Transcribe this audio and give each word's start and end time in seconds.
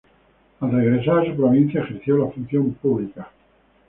Al 0.61 0.71
regresar 0.71 1.19
a 1.19 1.25
su 1.27 1.35
Provincia 1.35 1.81
ejerció 1.83 2.17
la 2.17 2.31
función 2.31 2.73
pública. 2.73 3.29